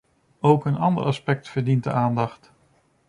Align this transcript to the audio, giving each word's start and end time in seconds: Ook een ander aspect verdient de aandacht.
Ook 0.39 0.65
een 0.65 0.77
ander 0.77 1.03
aspect 1.03 1.49
verdient 1.49 1.83
de 1.83 1.91
aandacht. 1.91 2.51